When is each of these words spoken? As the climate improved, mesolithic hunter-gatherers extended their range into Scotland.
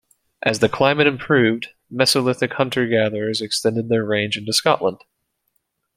As 0.41 0.57
the 0.57 0.67
climate 0.67 1.05
improved, 1.05 1.67
mesolithic 1.93 2.53
hunter-gatherers 2.53 3.39
extended 3.39 3.87
their 3.89 4.03
range 4.03 4.35
into 4.35 4.51
Scotland. 4.51 4.97